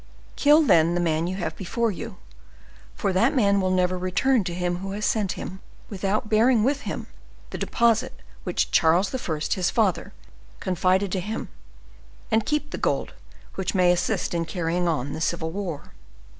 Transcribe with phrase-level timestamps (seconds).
[0.35, 2.17] Kill, then, the man you have before you,
[2.95, 5.59] for that man will never return to him who has sent him
[5.91, 7.05] without bearing with him
[7.51, 10.11] the deposit which Charles I., his father,
[10.59, 11.49] confided to him,
[12.31, 13.13] and keep the gold
[13.53, 15.93] which may assist in carrying on the civil war.